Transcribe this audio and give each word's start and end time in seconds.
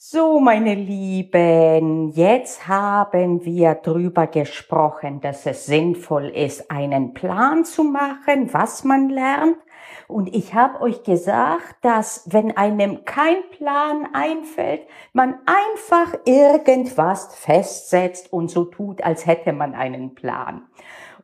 So, 0.00 0.38
meine 0.38 0.76
Lieben, 0.76 2.10
jetzt 2.10 2.68
haben 2.68 3.44
wir 3.44 3.74
drüber 3.74 4.28
gesprochen, 4.28 5.20
dass 5.20 5.44
es 5.44 5.66
sinnvoll 5.66 6.28
ist, 6.28 6.70
einen 6.70 7.14
Plan 7.14 7.64
zu 7.64 7.82
machen, 7.82 8.54
was 8.54 8.84
man 8.84 9.08
lernt. 9.08 9.56
Und 10.06 10.32
ich 10.32 10.54
habe 10.54 10.80
euch 10.82 11.02
gesagt, 11.02 11.78
dass 11.82 12.22
wenn 12.26 12.56
einem 12.56 13.04
kein 13.06 13.38
Plan 13.50 14.06
einfällt, 14.12 14.82
man 15.14 15.40
einfach 15.46 16.14
irgendwas 16.24 17.34
festsetzt 17.34 18.32
und 18.32 18.52
so 18.52 18.66
tut, 18.66 19.02
als 19.02 19.26
hätte 19.26 19.52
man 19.52 19.74
einen 19.74 20.14
Plan. 20.14 20.68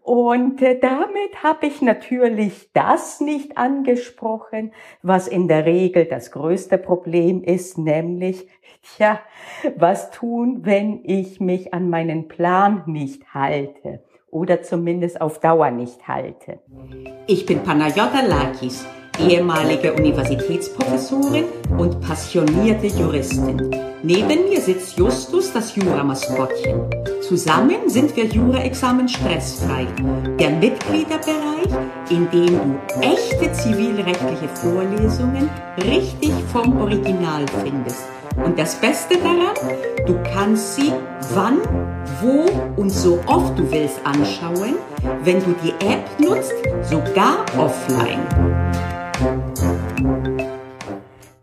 Und 0.05 0.61
äh, 0.61 0.79
damit 0.79 1.43
habe 1.43 1.66
ich 1.66 1.80
natürlich 1.80 2.68
das 2.75 3.23
nicht 3.23 3.57
angesprochen, 3.57 4.73
was 5.00 5.27
in 5.27 5.48
der 5.48 5.64
Regel 5.64 6.05
das 6.05 6.30
größte 6.30 6.77
Problem 6.77 7.43
ist, 7.43 7.79
nämlich, 7.79 8.46
ja, 8.98 9.19
was 9.77 10.11
tun, 10.11 10.59
wenn 10.64 11.01
ich 11.05 11.41
mich 11.41 11.73
an 11.73 11.88
meinen 11.88 12.28
Plan 12.28 12.83
nicht 12.84 13.33
halte 13.33 14.05
oder 14.30 14.61
zumindest 14.61 15.23
auf 15.23 15.41
Dauer 15.41 15.70
nicht 15.70 16.06
halte. 16.06 16.59
Ich 17.27 17.47
bin 17.47 17.62
Panayota 17.62 18.20
Lakis 18.20 18.86
ehemalige 19.19 19.95
Universitätsprofessorin 19.95 21.47
und 21.78 21.98
passionierte 22.02 22.89
Juristin. 22.89 23.94
Neben 24.06 24.50
mir 24.50 24.60
sitzt 24.60 24.98
Justus, 24.98 25.50
das 25.54 25.74
Juramaskottchen. 25.76 26.78
Zusammen 27.26 27.88
sind 27.88 28.14
wir 28.14 28.27
Jura-Examen 28.27 29.08
stressfrei. 29.08 29.86
Der 30.38 30.50
Mitgliederbereich, 30.50 31.70
in 32.10 32.30
dem 32.30 32.48
du 32.48 32.78
echte 33.00 33.50
zivilrechtliche 33.52 34.48
Vorlesungen 34.56 35.48
richtig 35.78 36.32
vom 36.52 36.82
Original 36.82 37.46
findest. 37.62 38.04
Und 38.44 38.58
das 38.58 38.74
Beste 38.74 39.16
daran, 39.16 39.56
du 40.06 40.18
kannst 40.34 40.77
sie 40.77 40.92
wann, 41.32 41.60
wo 42.20 42.44
und 42.77 42.91
so 42.91 43.18
oft 43.24 43.58
du 43.58 43.70
willst 43.72 44.00
anschauen, 44.05 44.74
wenn 45.22 45.39
du 45.39 45.55
die 45.64 45.72
App 45.86 46.05
nutzt, 46.20 46.52
sogar 46.91 47.46
offline. 47.56 48.20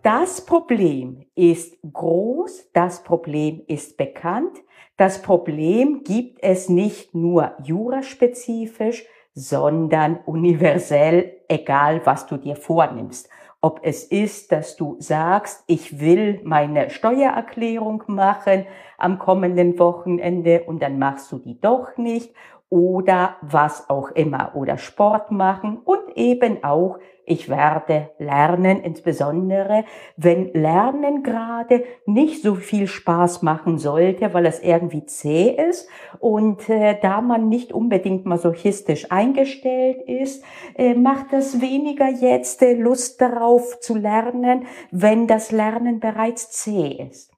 Das 0.04 0.44
Problem 0.48 1.26
ist 1.36 1.78
groß, 1.94 2.72
das 2.74 3.04
Problem 3.04 3.62
ist 3.68 3.98
bekannt, 3.98 4.58
das 4.98 5.22
Problem 5.22 6.02
gibt 6.04 6.40
es 6.42 6.70
nicht 6.70 7.14
nur 7.14 7.54
juraspezifisch, 7.64 9.06
sondern 9.36 10.18
universell, 10.26 11.42
egal 11.48 12.02
was 12.04 12.26
du 12.26 12.38
dir 12.38 12.56
vornimmst. 12.56 13.30
Ob 13.62 13.82
es 13.84 14.04
ist, 14.04 14.52
dass 14.52 14.76
du 14.76 14.96
sagst, 14.98 15.64
ich 15.68 16.00
will 16.00 16.42
meine 16.44 16.90
Steuererklärung 16.90 18.04
machen 18.08 18.66
am 18.98 19.20
kommenden 19.20 19.78
Wochenende 19.78 20.64
und 20.64 20.82
dann 20.82 20.98
machst 20.98 21.32
du 21.32 21.38
die 21.38 21.62
doch 21.62 21.96
nicht 21.98 22.34
oder 22.72 23.36
was 23.42 23.90
auch 23.90 24.12
immer 24.12 24.54
oder 24.56 24.78
Sport 24.78 25.30
machen 25.30 25.78
und 25.84 26.16
eben 26.16 26.64
auch 26.64 27.00
ich 27.26 27.50
werde 27.50 28.10
lernen, 28.18 28.82
insbesondere 28.82 29.86
wenn 30.18 30.52
Lernen 30.54 31.22
gerade 31.22 31.84
nicht 32.06 32.42
so 32.42 32.56
viel 32.56 32.88
Spaß 32.88 33.42
machen 33.42 33.78
sollte, 33.78 34.34
weil 34.34 34.46
es 34.46 34.60
irgendwie 34.62 35.06
zäh 35.06 35.50
ist 35.70 35.88
und 36.20 36.68
äh, 36.70 36.98
da 37.00 37.22
man 37.22 37.48
nicht 37.48 37.74
unbedingt 37.74 38.26
masochistisch 38.26 39.12
eingestellt 39.12 40.02
ist, 40.08 40.44
äh, 40.76 40.94
macht 40.94 41.32
das 41.32 41.62
weniger 41.62 42.10
jetzt 42.10 42.62
äh, 42.64 42.74
Lust 42.74 43.22
darauf 43.22 43.80
zu 43.80 43.96
lernen, 43.96 44.66
wenn 44.92 45.28
das 45.28 45.52
Lernen 45.52 46.00
bereits 46.00 46.52
zäh 46.52 47.08
ist. 47.10 47.31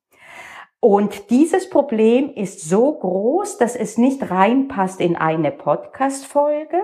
Und 0.84 1.30
dieses 1.30 1.70
Problem 1.70 2.34
ist 2.36 2.68
so 2.68 2.92
groß, 2.92 3.58
dass 3.58 3.78
es 3.78 3.98
nicht 3.98 4.30
reinpasst 4.30 5.00
in 5.00 5.16
eine 5.16 5.50
Podcast-Folge. 5.50 6.76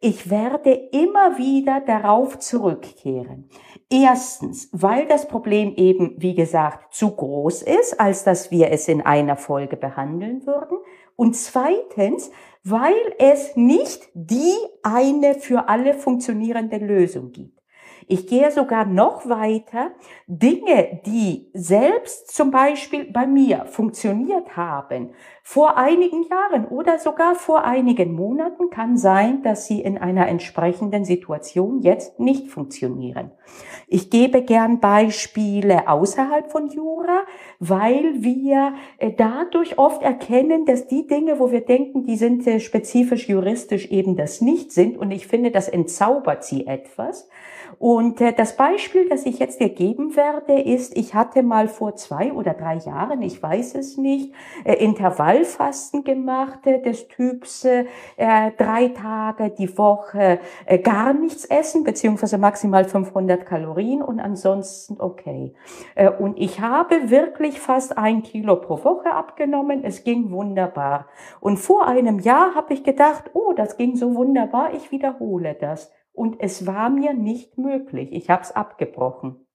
Ich 0.00 0.30
werde 0.30 0.72
immer 0.72 1.36
wieder 1.36 1.82
darauf 1.82 2.38
zurückkehren. 2.38 3.50
Erstens, 3.90 4.70
weil 4.72 5.06
das 5.08 5.28
Problem 5.28 5.74
eben, 5.76 6.14
wie 6.16 6.34
gesagt, 6.34 6.94
zu 6.94 7.10
groß 7.10 7.60
ist, 7.60 8.00
als 8.00 8.24
dass 8.24 8.50
wir 8.50 8.70
es 8.70 8.88
in 8.88 9.02
einer 9.02 9.36
Folge 9.36 9.76
behandeln 9.76 10.46
würden. 10.46 10.78
Und 11.14 11.36
zweitens, 11.36 12.30
weil 12.62 12.94
es 13.18 13.56
nicht 13.56 14.08
die 14.14 14.54
eine 14.82 15.34
für 15.34 15.68
alle 15.68 15.92
funktionierende 15.92 16.78
Lösung 16.78 17.30
gibt. 17.30 17.53
Ich 18.08 18.26
gehe 18.26 18.50
sogar 18.50 18.84
noch 18.84 19.28
weiter. 19.28 19.92
Dinge, 20.26 21.00
die 21.06 21.50
selbst 21.54 22.34
zum 22.34 22.50
Beispiel 22.50 23.04
bei 23.04 23.26
mir 23.26 23.66
funktioniert 23.66 24.56
haben, 24.56 25.10
vor 25.42 25.76
einigen 25.76 26.24
Jahren 26.24 26.66
oder 26.66 26.98
sogar 26.98 27.34
vor 27.34 27.64
einigen 27.64 28.14
Monaten, 28.14 28.70
kann 28.70 28.96
sein, 28.96 29.42
dass 29.42 29.66
sie 29.66 29.80
in 29.80 29.98
einer 29.98 30.28
entsprechenden 30.28 31.04
Situation 31.04 31.80
jetzt 31.80 32.18
nicht 32.18 32.48
funktionieren. 32.48 33.30
Ich 33.86 34.10
gebe 34.10 34.42
gern 34.42 34.80
Beispiele 34.80 35.88
außerhalb 35.88 36.50
von 36.50 36.68
Jura, 36.68 37.24
weil 37.58 38.22
wir 38.22 38.74
äh, 38.98 39.12
dadurch 39.12 39.78
oft 39.78 40.02
erkennen, 40.02 40.64
dass 40.64 40.86
die 40.86 41.06
Dinge, 41.06 41.38
wo 41.38 41.52
wir 41.52 41.60
denken, 41.60 42.04
die 42.04 42.16
sind 42.16 42.46
äh, 42.46 42.60
spezifisch 42.60 43.28
juristisch 43.28 43.90
eben 43.90 44.16
das 44.16 44.40
nicht 44.40 44.72
sind. 44.72 44.96
Und 44.96 45.10
ich 45.10 45.26
finde, 45.26 45.50
das 45.50 45.68
entzaubert 45.68 46.44
sie 46.44 46.66
etwas. 46.66 47.28
Und 47.78 48.20
äh, 48.20 48.32
das 48.32 48.56
Beispiel, 48.56 49.08
das 49.08 49.26
ich 49.26 49.38
jetzt 49.38 49.60
dir 49.60 49.68
geben 49.68 50.16
werde, 50.16 50.60
ist, 50.60 50.96
ich 50.96 51.14
hatte 51.14 51.42
mal 51.42 51.68
vor 51.68 51.96
zwei 51.96 52.32
oder 52.32 52.54
drei 52.54 52.76
Jahren, 52.76 53.22
ich 53.22 53.42
weiß 53.42 53.74
es 53.74 53.96
nicht, 53.96 54.32
äh, 54.64 54.74
Intervallfasten 54.74 56.04
gemacht 56.04 56.66
äh, 56.66 56.80
des 56.80 57.08
Typs 57.08 57.64
äh, 57.64 57.84
drei 58.16 58.88
Tage 58.88 59.50
die 59.50 59.76
Woche 59.76 60.40
äh, 60.66 60.78
gar 60.78 61.12
nichts 61.12 61.44
essen, 61.44 61.84
beziehungsweise 61.84 62.38
maximal 62.38 62.84
500 62.84 63.46
Kalorien 63.46 64.02
und 64.02 64.20
ansonsten 64.20 65.00
okay. 65.00 65.54
Äh, 65.94 66.10
und 66.10 66.38
ich 66.38 66.60
habe 66.60 67.10
wirklich 67.10 67.60
fast 67.60 67.98
ein 67.98 68.22
Kilo 68.22 68.56
pro 68.56 68.82
Woche 68.84 69.12
abgenommen. 69.12 69.84
Es 69.84 70.04
ging 70.04 70.30
wunderbar. 70.30 71.06
Und 71.40 71.58
vor 71.58 71.86
einem 71.86 72.18
Jahr 72.18 72.54
habe 72.54 72.74
ich 72.74 72.84
gedacht, 72.84 73.30
oh, 73.34 73.52
das 73.54 73.76
ging 73.76 73.96
so 73.96 74.14
wunderbar, 74.14 74.74
ich 74.74 74.90
wiederhole 74.90 75.54
das 75.54 75.90
und 76.14 76.36
es 76.40 76.66
war 76.66 76.88
mir 76.88 77.12
nicht 77.12 77.58
möglich. 77.58 78.12
Ich 78.12 78.30
habe 78.30 78.42
es 78.42 78.52
abgebrochen. 78.52 79.46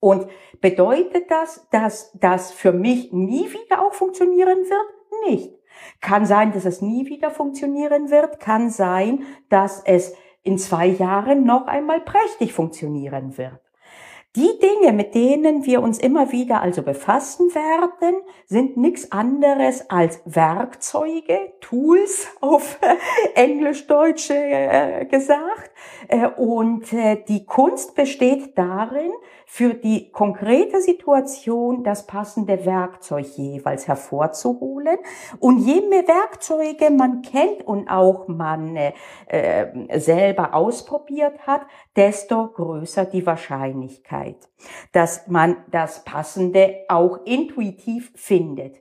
Und 0.00 0.26
bedeutet 0.60 1.30
das, 1.30 1.68
dass 1.70 2.12
das 2.18 2.52
für 2.52 2.72
mich 2.72 3.12
nie 3.12 3.50
wieder 3.50 3.82
auch 3.82 3.94
funktionieren 3.94 4.58
wird? 4.58 5.30
Nicht. 5.30 5.54
Kann 6.00 6.26
sein, 6.26 6.52
dass 6.52 6.64
es 6.64 6.82
nie 6.82 7.06
wieder 7.06 7.30
funktionieren 7.30 8.10
wird. 8.10 8.40
Kann 8.40 8.70
sein, 8.70 9.24
dass 9.48 9.82
es 9.84 10.16
in 10.42 10.58
zwei 10.58 10.86
Jahren 10.86 11.44
noch 11.44 11.66
einmal 11.66 12.00
prächtig 12.00 12.52
funktionieren 12.52 13.38
wird. 13.38 13.63
Die 14.36 14.58
Dinge, 14.58 14.92
mit 14.92 15.14
denen 15.14 15.64
wir 15.64 15.80
uns 15.80 16.00
immer 16.00 16.32
wieder 16.32 16.60
also 16.60 16.82
befassen 16.82 17.54
werden, 17.54 18.16
sind 18.46 18.76
nichts 18.76 19.12
anderes 19.12 19.88
als 19.88 20.22
Werkzeuge, 20.24 21.52
Tools 21.60 22.26
auf 22.40 22.80
Englisch-Deutsch 23.36 24.30
äh, 24.30 25.04
gesagt. 25.04 25.70
Äh, 26.08 26.26
und 26.26 26.92
äh, 26.92 27.22
die 27.28 27.46
Kunst 27.46 27.94
besteht 27.94 28.58
darin, 28.58 29.12
für 29.46 29.74
die 29.74 30.10
konkrete 30.10 30.80
Situation 30.80 31.84
das 31.84 32.06
passende 32.06 32.64
Werkzeug 32.64 33.26
jeweils 33.36 33.86
hervorzuholen. 33.86 34.98
Und 35.38 35.58
je 35.58 35.80
mehr 35.82 36.06
Werkzeuge 36.06 36.90
man 36.90 37.22
kennt 37.22 37.66
und 37.66 37.88
auch 37.88 38.28
man 38.28 38.76
äh, 38.76 38.92
selber 39.98 40.54
ausprobiert 40.54 41.46
hat, 41.46 41.62
desto 41.96 42.48
größer 42.48 43.04
die 43.04 43.26
Wahrscheinlichkeit, 43.26 44.36
dass 44.92 45.26
man 45.28 45.56
das 45.70 46.04
Passende 46.04 46.84
auch 46.88 47.20
intuitiv 47.24 48.12
findet. 48.14 48.76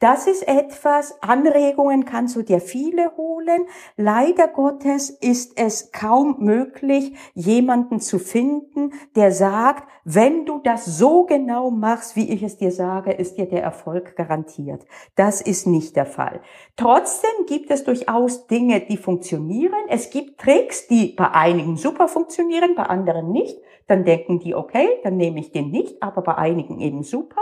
Das 0.00 0.28
ist 0.28 0.46
etwas, 0.46 1.20
Anregungen 1.22 2.04
kannst 2.04 2.36
du 2.36 2.42
dir 2.42 2.60
viele 2.60 3.16
holen. 3.16 3.66
Leider 3.96 4.46
Gottes 4.46 5.10
ist 5.10 5.58
es 5.58 5.90
kaum 5.90 6.36
möglich, 6.38 7.16
jemanden 7.34 7.98
zu 7.98 8.20
finden, 8.20 8.92
der 9.16 9.32
sagt, 9.32 9.88
wenn 10.04 10.46
du 10.46 10.58
das 10.58 10.84
so 10.84 11.24
genau 11.24 11.72
machst, 11.72 12.14
wie 12.14 12.32
ich 12.32 12.44
es 12.44 12.56
dir 12.56 12.70
sage, 12.70 13.10
ist 13.10 13.38
dir 13.38 13.46
der 13.46 13.62
Erfolg 13.64 14.14
garantiert. 14.14 14.86
Das 15.16 15.40
ist 15.40 15.66
nicht 15.66 15.96
der 15.96 16.06
Fall. 16.06 16.42
Trotzdem 16.76 17.46
gibt 17.48 17.70
es 17.72 17.82
durchaus 17.82 18.46
Dinge, 18.46 18.80
die 18.80 18.96
funktionieren. 18.96 19.80
Es 19.88 20.10
gibt 20.10 20.40
Tricks, 20.40 20.86
die 20.86 21.14
bei 21.16 21.28
einigen 21.32 21.76
super 21.76 22.06
funktionieren, 22.06 22.76
bei 22.76 22.84
anderen 22.84 23.32
nicht. 23.32 23.58
Dann 23.88 24.04
denken 24.04 24.38
die, 24.38 24.54
okay, 24.54 24.88
dann 25.02 25.16
nehme 25.16 25.40
ich 25.40 25.50
den 25.50 25.70
nicht, 25.70 26.02
aber 26.02 26.22
bei 26.22 26.36
einigen 26.36 26.78
eben 26.78 27.02
super. 27.02 27.40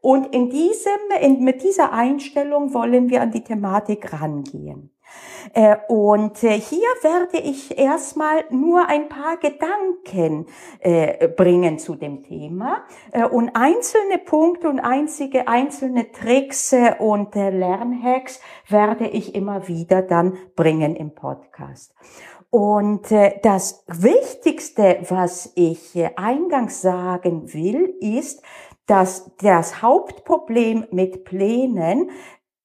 Und 0.00 0.34
in 0.34 0.50
diesem, 0.50 0.92
in, 1.20 1.44
mit 1.44 1.62
dieser 1.62 1.92
Einstellung 1.92 2.72
wollen 2.72 3.10
wir 3.10 3.22
an 3.22 3.30
die 3.30 3.42
Thematik 3.42 4.12
rangehen. 4.12 4.90
Äh, 5.54 5.76
und 5.88 6.42
äh, 6.42 6.60
hier 6.60 6.88
werde 7.02 7.38
ich 7.38 7.78
erstmal 7.78 8.44
nur 8.50 8.86
ein 8.86 9.08
paar 9.08 9.36
Gedanken 9.38 10.46
äh, 10.80 11.28
bringen 11.28 11.78
zu 11.78 11.94
dem 11.94 12.22
Thema 12.22 12.84
und 13.30 13.50
einzelne 13.54 14.18
Punkte 14.18 14.68
und 14.68 14.80
einzige 14.80 15.48
einzelne 15.48 16.12
Tricks 16.12 16.74
und 16.98 17.34
Lernhacks 17.34 18.40
werde 18.68 19.08
ich 19.08 19.34
immer 19.34 19.68
wieder 19.68 20.02
dann 20.02 20.36
bringen 20.56 20.96
im 20.96 21.14
Podcast. 21.14 21.94
Und 22.50 23.10
das 23.42 23.84
Wichtigste, 23.86 25.00
was 25.08 25.52
ich 25.54 25.98
eingangs 26.16 26.80
sagen 26.80 27.52
will, 27.52 27.94
ist, 28.00 28.42
dass 28.88 29.30
das 29.36 29.82
Hauptproblem 29.82 30.86
mit 30.90 31.24
Plänen 31.24 32.10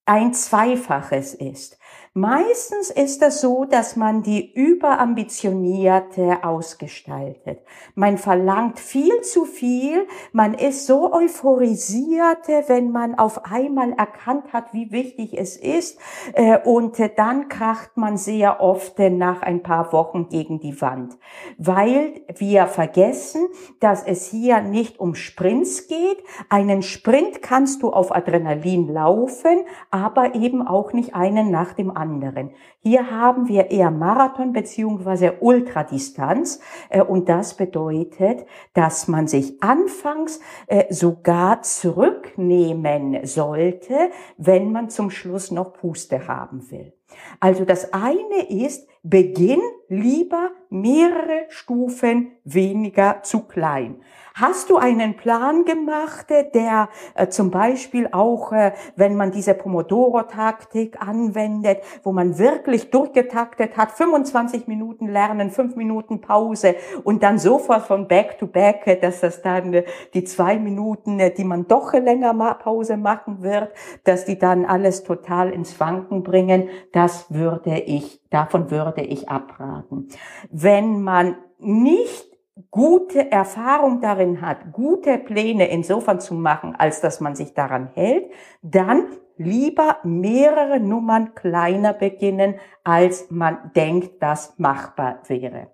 ein 0.06 0.34
zweifaches 0.34 1.36
ist. 1.36 1.78
Meistens 2.16 2.92
ist 2.92 3.24
es 3.24 3.42
so, 3.42 3.66
dass 3.66 3.96
man 3.96 4.22
die 4.22 4.54
überambitionierte 4.54 6.44
ausgestaltet. 6.44 7.64
Man 7.96 8.20
verlangt 8.20 8.80
viel 8.80 9.22
zu 9.22 9.46
viel, 9.46 10.08
man 10.32 10.54
ist 10.54 10.86
so 10.86 11.12
euphorisiert, 11.12 12.48
wenn 12.68 12.92
man 12.92 13.18
auf 13.18 13.46
einmal 13.46 13.94
erkannt 13.94 14.54
hat, 14.54 14.76
wie 14.76 14.92
wichtig 14.92 15.36
es 15.36 15.58
ist, 15.58 15.98
äh, 16.34 16.60
und 16.60 17.02
dann 17.18 17.50
kracht 17.50 17.98
man 17.98 18.18
sehr 18.18 18.62
oft 18.62 19.00
nach 19.00 19.42
ein 19.42 19.64
paar 19.64 19.92
Wochen 19.92 20.30
gegen 20.30 20.60
die 20.60 20.80
Wand, 20.82 21.18
weil 21.58 22.22
wir 22.38 22.68
vergessen, 22.68 23.48
dass 23.80 24.04
es 24.04 24.28
hier 24.28 24.62
nicht 24.62 25.00
um 25.00 25.16
Sprints 25.16 25.88
geht. 25.88 26.24
Einen 26.50 26.84
Sprint 26.84 27.42
kannst 27.42 27.82
du 27.82 27.90
auf 27.90 28.16
Adrenalin 28.16 28.88
laufen, 28.88 29.66
aber 29.90 30.36
eben 30.36 30.62
auch 30.62 30.94
nicht 30.94 31.16
einen 31.16 31.50
nach 31.50 31.74
dem 31.74 31.90
anderen 31.90 32.03
anderen. 32.04 32.52
Hier 32.82 33.10
haben 33.10 33.48
wir 33.48 33.72
eher 33.72 33.92
Marathon 33.92 34.52
beziehungsweise 34.52 35.38
Ultradistanz 35.40 36.60
äh, 36.90 37.02
und 37.02 37.30
das 37.30 37.56
bedeutet, 37.56 38.46
dass 38.74 39.08
man 39.08 39.28
sich 39.28 39.64
anfangs 39.64 40.42
äh, 40.68 40.94
sogar 40.94 41.62
zurücknehmen 41.62 43.26
sollte, 43.26 44.12
wenn 44.38 44.72
man 44.72 44.90
zum 44.90 45.10
Schluss 45.10 45.50
noch 45.50 45.74
Puste 45.74 46.28
haben 46.28 46.70
will. 46.70 46.94
Also 47.40 47.64
das 47.64 47.94
eine 47.94 48.50
ist, 48.50 48.88
beginn 49.04 49.62
lieber 49.90 50.52
mehrere 50.70 51.46
Stufen 51.50 52.32
weniger 52.44 53.22
zu 53.22 53.42
klein. 53.42 54.02
Hast 54.36 54.72
du 54.72 54.78
einen 54.78 55.16
Plan 55.16 55.64
gemacht, 55.64 56.26
der 56.32 56.90
äh, 57.14 57.28
zum 57.28 57.52
Beispiel 57.52 58.10
auch, 58.12 58.52
äh, 58.52 58.72
wenn 58.96 59.16
man 59.16 59.32
diese 59.32 59.54
Pomodoro-Taktik 59.54 61.00
anwendet, 61.00 61.84
wo 62.02 62.12
man 62.12 62.40
wirklich 62.40 62.90
durchgetaktet 62.90 63.78
hat, 63.78 63.92
25 63.92 64.66
Minuten 64.66 65.08
lernen, 65.08 65.52
5 65.52 65.76
Minuten 65.76 66.20
Pause 66.20 66.74
und 67.04 67.22
dann 67.22 67.38
sofort 67.38 67.84
von 67.84 68.08
Back 68.08 68.40
to 68.40 68.48
Back, 68.48 68.88
äh, 68.88 69.00
dass 69.00 69.20
das 69.20 69.44
dann 69.44 69.72
äh, 69.72 69.84
die 70.16 70.24
zwei 70.24 70.58
Minuten, 70.58 71.20
äh, 71.20 71.32
die 71.32 71.44
man 71.44 71.68
doch 71.68 71.94
länger 71.94 72.34
ma 72.34 72.56
Pause 72.56 72.98
machen 72.98 73.44
wird, 73.44 73.72
dass 74.04 74.26
die 74.26 74.40
dann 74.40 74.66
alles 74.66 75.04
total 75.04 75.52
ins 75.52 75.80
Wanken 75.80 76.24
bringen, 76.24 76.70
das 76.92 77.28
würde 77.30 77.78
ich, 77.82 78.20
davon 78.32 78.72
würde 78.72 78.93
ich 79.02 79.30
abraten. 79.30 80.08
Wenn 80.52 81.02
man 81.02 81.36
nicht 81.60 82.34
gute 82.70 83.32
Erfahrung 83.32 84.02
darin 84.02 84.42
hat, 84.42 84.72
gute 84.72 85.18
Pläne 85.18 85.70
insofern 85.70 86.20
zu 86.20 86.36
machen, 86.36 86.76
als 86.78 87.02
dass 87.02 87.20
man 87.20 87.36
sich 87.36 87.54
daran 87.54 87.90
hält, 87.94 88.32
dann 88.62 89.08
lieber 89.38 89.98
mehrere 90.04 90.80
Nummern 90.80 91.34
kleiner 91.34 91.94
beginnen, 91.94 92.56
als 92.84 93.30
man 93.30 93.72
denkt, 93.76 94.22
das 94.22 94.56
machbar 94.58 95.20
wäre. 95.28 95.68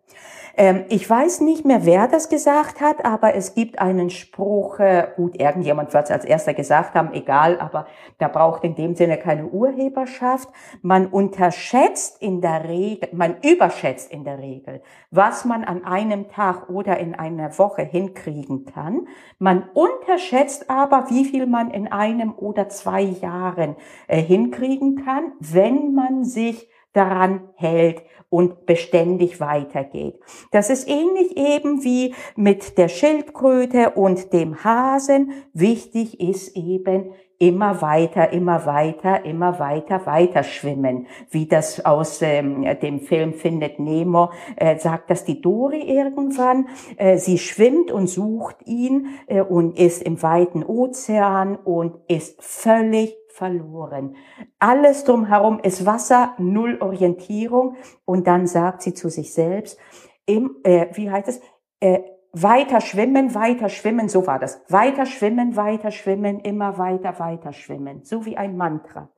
Ähm, 0.55 0.85
ich 0.89 1.09
weiß 1.09 1.41
nicht 1.41 1.65
mehr, 1.65 1.85
wer 1.85 2.07
das 2.07 2.29
gesagt 2.29 2.81
hat, 2.81 3.05
aber 3.05 3.33
es 3.33 3.55
gibt 3.55 3.79
einen 3.79 4.09
Spruch, 4.09 4.79
äh, 4.79 5.07
gut, 5.15 5.39
irgendjemand 5.39 5.93
wird 5.93 6.05
es 6.05 6.11
als 6.11 6.25
erster 6.25 6.53
gesagt 6.53 6.95
haben, 6.95 7.13
egal, 7.13 7.59
aber 7.59 7.87
da 8.17 8.27
braucht 8.27 8.63
in 8.63 8.75
dem 8.75 8.93
Sinne 8.93 9.17
keine 9.17 9.45
Urheberschaft. 9.47 10.49
Man 10.81 11.07
unterschätzt 11.07 12.21
in 12.21 12.41
der 12.41 12.67
Regel, 12.67 13.09
man 13.13 13.37
überschätzt 13.41 14.11
in 14.11 14.23
der 14.23 14.39
Regel, 14.39 14.81
was 15.11 15.45
man 15.45 15.63
an 15.63 15.85
einem 15.85 16.29
Tag 16.29 16.69
oder 16.69 16.97
in 16.97 17.15
einer 17.15 17.57
Woche 17.57 17.83
hinkriegen 17.83 18.65
kann. 18.65 19.07
Man 19.37 19.69
unterschätzt 19.73 20.69
aber, 20.69 21.09
wie 21.09 21.25
viel 21.25 21.45
man 21.45 21.71
in 21.71 21.91
einem 21.91 22.33
oder 22.35 22.69
zwei 22.69 23.01
Jahren 23.01 23.77
äh, 24.07 24.21
hinkriegen 24.21 25.03
kann, 25.05 25.31
wenn 25.39 25.93
man 25.93 26.23
sich 26.23 26.69
daran 26.93 27.49
hält 27.55 28.03
und 28.29 28.65
beständig 28.65 29.39
weitergeht. 29.39 30.19
Das 30.51 30.69
ist 30.69 30.87
ähnlich 30.87 31.35
eben 31.35 31.83
wie 31.83 32.13
mit 32.35 32.77
der 32.77 32.87
Schildkröte 32.87 33.91
und 33.91 34.33
dem 34.33 34.63
Hasen. 34.63 35.31
Wichtig 35.53 36.19
ist 36.19 36.55
eben, 36.55 37.11
immer 37.39 37.81
weiter, 37.81 38.33
immer 38.33 38.65
weiter, 38.65 39.25
immer 39.25 39.59
weiter, 39.59 40.05
weiter 40.05 40.43
schwimmen. 40.43 41.07
Wie 41.31 41.47
das 41.47 41.85
aus 41.85 42.21
ähm, 42.21 42.67
dem 42.81 42.99
Film 42.99 43.33
Findet 43.33 43.79
Nemo 43.79 44.31
äh, 44.57 44.77
sagt, 44.77 45.09
dass 45.09 45.23
die 45.23 45.41
Dory 45.41 45.81
irgendwann, 45.81 46.67
äh, 46.97 47.17
sie 47.17 47.37
schwimmt 47.37 47.91
und 47.91 48.07
sucht 48.07 48.57
ihn 48.65 49.07
äh, 49.27 49.41
und 49.41 49.79
ist 49.79 50.03
im 50.03 50.21
weiten 50.21 50.63
Ozean 50.63 51.55
und 51.55 51.97
ist 52.09 52.43
völlig 52.43 53.15
verloren. 53.29 54.15
Alles 54.59 55.03
drumherum 55.03 55.59
ist 55.59 55.85
Wasser, 55.85 56.33
null 56.37 56.77
Orientierung. 56.81 57.75
Und 58.05 58.27
dann 58.27 58.47
sagt 58.47 58.81
sie 58.81 58.93
zu 58.93 59.09
sich 59.09 59.33
selbst, 59.33 59.79
im, 60.25 60.57
äh, 60.63 60.87
wie 60.93 61.09
heißt 61.09 61.27
es, 61.27 61.41
äh, 61.79 62.01
weiter 62.31 62.81
schwimmen, 62.81 63.33
weiter 63.33 63.69
schwimmen, 63.69 64.07
so 64.09 64.27
war 64.27 64.39
das. 64.39 64.61
Weiter 64.69 65.05
schwimmen, 65.05 65.55
weiter 65.55 65.91
schwimmen, 65.91 66.39
immer 66.39 66.77
weiter, 66.77 67.19
weiter 67.19 67.53
schwimmen. 67.53 68.03
So 68.03 68.25
wie 68.25 68.37
ein 68.37 68.55
Mantra. 68.55 69.09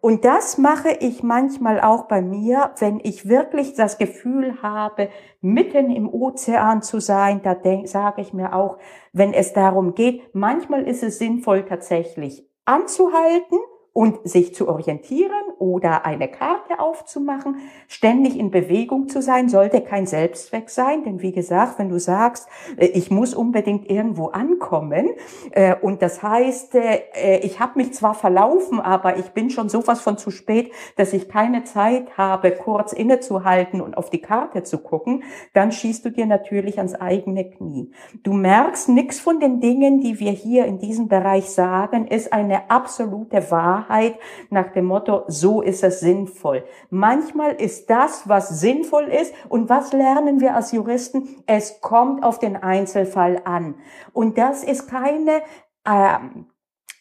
Und 0.00 0.24
das 0.24 0.58
mache 0.58 0.90
ich 1.00 1.22
manchmal 1.22 1.80
auch 1.80 2.04
bei 2.04 2.22
mir, 2.22 2.72
wenn 2.78 3.00
ich 3.02 3.28
wirklich 3.28 3.74
das 3.74 3.98
Gefühl 3.98 4.62
habe, 4.62 5.08
mitten 5.40 5.90
im 5.90 6.08
Ozean 6.08 6.82
zu 6.82 7.00
sein, 7.00 7.42
da 7.42 7.56
sage 7.84 8.20
ich 8.20 8.32
mir 8.32 8.54
auch, 8.54 8.78
wenn 9.12 9.32
es 9.32 9.52
darum 9.52 9.94
geht, 9.94 10.34
manchmal 10.34 10.82
ist 10.86 11.02
es 11.02 11.18
sinnvoll 11.18 11.64
tatsächlich 11.64 12.47
anzuhalten 12.68 13.58
und 13.92 14.28
sich 14.28 14.54
zu 14.54 14.68
orientieren 14.68 15.47
oder 15.58 16.04
eine 16.04 16.28
Karte 16.28 16.78
aufzumachen, 16.78 17.56
ständig 17.86 18.38
in 18.38 18.50
Bewegung 18.50 19.08
zu 19.08 19.22
sein, 19.22 19.48
sollte 19.48 19.80
kein 19.80 20.06
Selbstzweck 20.06 20.70
sein, 20.70 21.04
denn 21.04 21.22
wie 21.22 21.32
gesagt, 21.32 21.78
wenn 21.78 21.88
du 21.88 21.98
sagst, 21.98 22.48
äh, 22.76 22.86
ich 22.86 23.10
muss 23.10 23.34
unbedingt 23.34 23.90
irgendwo 23.90 24.26
ankommen 24.26 25.10
äh, 25.52 25.74
und 25.80 26.02
das 26.02 26.22
heißt, 26.22 26.74
äh, 26.74 27.38
ich 27.38 27.60
habe 27.60 27.78
mich 27.78 27.94
zwar 27.94 28.14
verlaufen, 28.14 28.80
aber 28.80 29.18
ich 29.18 29.30
bin 29.30 29.50
schon 29.50 29.68
sowas 29.68 30.00
von 30.00 30.18
zu 30.18 30.30
spät, 30.30 30.72
dass 30.96 31.12
ich 31.12 31.28
keine 31.28 31.64
Zeit 31.64 32.16
habe, 32.16 32.52
kurz 32.52 32.92
innezuhalten 32.92 33.80
und 33.80 33.96
auf 33.96 34.10
die 34.10 34.20
Karte 34.20 34.62
zu 34.62 34.78
gucken, 34.78 35.22
dann 35.52 35.72
schießt 35.72 36.04
du 36.04 36.10
dir 36.10 36.26
natürlich 36.26 36.78
ans 36.78 36.94
eigene 36.94 37.48
Knie. 37.50 37.90
Du 38.22 38.32
merkst, 38.32 38.88
nichts 38.88 39.20
von 39.20 39.40
den 39.40 39.60
Dingen, 39.60 40.00
die 40.00 40.20
wir 40.20 40.32
hier 40.32 40.66
in 40.66 40.78
diesem 40.78 41.08
Bereich 41.08 41.50
sagen, 41.50 42.06
ist 42.06 42.32
eine 42.32 42.70
absolute 42.70 43.50
Wahrheit 43.50 43.88
Wahrheit 43.88 44.18
nach 44.50 44.72
dem 44.72 44.86
Motto, 44.86 45.24
so 45.26 45.47
ist 45.62 45.82
es 45.82 46.00
sinnvoll. 46.00 46.64
Manchmal 46.90 47.54
ist 47.54 47.90
das, 47.90 48.28
was 48.28 48.60
sinnvoll 48.60 49.04
ist 49.04 49.34
und 49.48 49.68
was 49.68 49.92
lernen 49.92 50.40
wir 50.40 50.54
als 50.54 50.72
Juristen? 50.72 51.42
Es 51.46 51.80
kommt 51.80 52.22
auf 52.22 52.38
den 52.38 52.56
Einzelfall 52.56 53.42
an. 53.44 53.76
Und 54.12 54.38
das 54.38 54.64
ist 54.64 54.88
keine 54.88 55.42
ähm, 55.86 56.46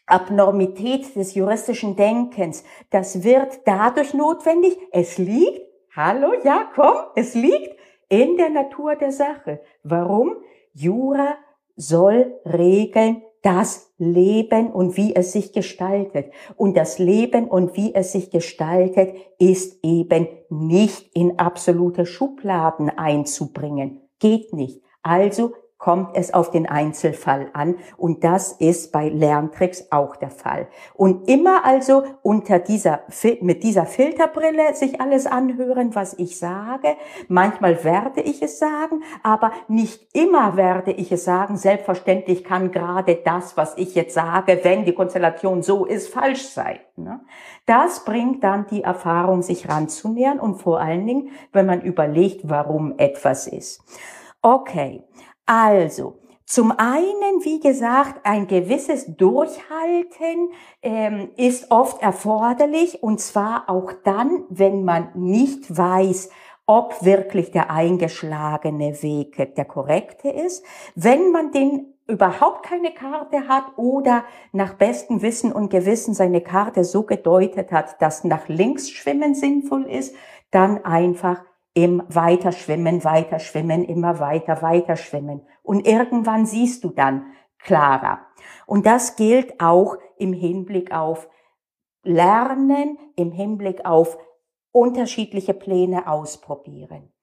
Abnormität 0.05 1.15
des 1.15 1.35
juristischen 1.35 1.95
Denkens. 1.95 2.63
Das 2.89 3.23
wird 3.23 3.61
dadurch 3.65 4.13
notwendig. 4.13 4.77
Es 4.91 5.17
liegt, 5.17 5.61
hallo, 5.95 6.31
ja, 6.43 6.69
komm, 6.73 6.95
es 7.15 7.35
liegt 7.35 7.77
in 8.09 8.37
der 8.37 8.49
Natur 8.49 8.95
der 8.95 9.11
Sache. 9.11 9.61
Warum? 9.83 10.37
Jura 10.73 11.35
soll 11.75 12.39
Regeln 12.45 13.21
das 13.47 13.93
Leben 13.97 14.73
und 14.73 14.97
wie 14.97 15.15
es 15.15 15.31
sich 15.31 15.53
gestaltet. 15.53 16.33
Und 16.57 16.75
das 16.75 16.99
Leben 16.99 17.47
und 17.47 17.77
wie 17.77 17.95
es 17.95 18.11
sich 18.11 18.29
gestaltet 18.29 19.15
ist 19.39 19.79
eben 19.85 20.27
nicht 20.49 21.15
in 21.15 21.39
absolute 21.39 22.05
Schubladen 22.05 22.89
einzubringen. 22.89 24.01
Geht 24.19 24.51
nicht. 24.51 24.81
Also 25.01 25.53
kommt 25.77 26.17
es 26.17 26.33
auf 26.33 26.49
den 26.51 26.67
Einzelfall 26.67 27.49
an 27.53 27.75
und 27.97 28.23
das 28.23 28.51
ist 28.53 28.91
bei 28.91 29.09
Lerntricks 29.09 29.87
auch 29.91 30.15
der 30.15 30.31
Fall. 30.31 30.67
Und 30.95 31.29
immer 31.29 31.65
also 31.65 32.03
unter 32.23 32.59
dieser, 32.59 33.01
mit 33.41 33.63
dieser 33.63 33.85
Filterbrille 33.85 34.73
sich 34.73 34.99
alles 34.99 35.27
anhören, 35.27 35.93
was 35.93 36.13
ich 36.17 36.39
sage. 36.39 36.95
Manchmal 37.27 37.83
werde 37.83 38.21
ich 38.21 38.41
es 38.41 38.57
sagen, 38.57 39.03
aber 39.21 39.51
nicht 39.67 40.15
immer 40.15 40.57
werde 40.57 40.91
ich 40.91 41.11
es 41.11 41.25
sagen. 41.25 41.57
Selbstverständlich 41.57 42.43
kann 42.43 42.71
gerade 42.71 43.15
das, 43.23 43.55
was 43.55 43.77
ich 43.77 43.93
jetzt 43.93 44.15
sage, 44.15 44.59
wenn 44.63 44.85
die 44.85 44.93
Konstellation 44.93 45.61
so 45.61 45.85
ist, 45.85 46.09
falsch 46.09 46.47
sein. 46.47 46.79
Ne? 46.95 47.19
Das 47.67 48.03
bringt 48.03 48.43
dann 48.43 48.65
die 48.67 48.81
Erfahrung, 48.81 49.43
sich 49.43 49.69
ranzunähern 49.69 50.39
und 50.39 50.55
vor 50.55 50.79
allen 50.79 51.05
Dingen, 51.05 51.29
wenn 51.53 51.67
man 51.67 51.81
überlegt, 51.81 52.49
warum 52.49 52.95
etwas 52.97 53.47
ist. 53.47 53.83
Okay, 54.41 55.03
also, 55.47 56.19
zum 56.45 56.71
einen, 56.71 57.43
wie 57.43 57.59
gesagt, 57.59 58.25
ein 58.25 58.47
gewisses 58.47 59.05
Durchhalten 59.17 60.51
ähm, 60.81 61.31
ist 61.35 61.71
oft 61.71 62.01
erforderlich 62.01 63.03
und 63.03 63.19
zwar 63.19 63.69
auch 63.69 63.91
dann, 64.05 64.45
wenn 64.49 64.85
man 64.85 65.09
nicht 65.15 65.75
weiß, 65.75 66.29
ob 66.65 67.03
wirklich 67.03 67.51
der 67.51 67.69
eingeschlagene 67.71 69.01
Weg 69.01 69.55
der 69.55 69.65
korrekte 69.65 70.29
ist. 70.29 70.63
Wenn 70.95 71.31
man 71.31 71.51
den 71.51 71.93
überhaupt 72.07 72.63
keine 72.63 72.93
Karte 72.93 73.47
hat 73.47 73.77
oder 73.77 74.23
nach 74.53 74.73
bestem 74.75 75.21
Wissen 75.21 75.51
und 75.51 75.69
Gewissen 75.69 76.13
seine 76.13 76.41
Karte 76.41 76.83
so 76.83 77.03
gedeutet 77.03 77.71
hat, 77.71 78.01
dass 78.01 78.23
nach 78.23 78.47
links 78.47 78.89
schwimmen 78.89 79.35
sinnvoll 79.35 79.83
ist, 79.83 80.15
dann 80.51 80.83
einfach 80.85 81.43
im 81.77 82.01
Weiterschwimmen, 82.07 83.03
Weiterschwimmen, 83.03 83.85
immer 83.85 84.19
weiter, 84.19 84.63
Weiterschwimmen. 84.63 85.45
Und 85.61 85.85
irgendwann 85.85 86.47
siehst 86.47 86.83
du 86.83 86.89
dann 86.89 87.33
klarer. 87.59 88.21
Und 88.65 88.87
das 88.87 89.15
gilt 89.15 89.61
auch 89.61 89.95
im 90.17 90.33
Hinblick 90.33 90.91
auf 90.91 91.29
Lernen, 92.01 92.97
im 93.15 93.31
Hinblick 93.31 93.85
auf 93.85 94.17
unterschiedliche 94.71 95.53
Pläne 95.53 96.07
ausprobieren. 96.07 97.13